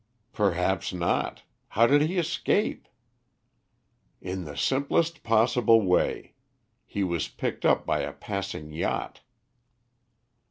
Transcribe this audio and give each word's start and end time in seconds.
"Perhaps 0.33 0.93
not. 0.93 1.43
How 1.67 1.85
did 1.85 2.01
he 2.01 2.17
escape?" 2.17 2.87
"In 4.19 4.45
the 4.45 4.57
simplest 4.57 5.21
possible 5.21 5.83
way. 5.83 6.33
He 6.87 7.03
was 7.03 7.27
picked 7.27 7.67
up 7.67 7.85
by 7.85 7.99
a 7.99 8.11
passing 8.11 8.71
yacht." 8.71 9.21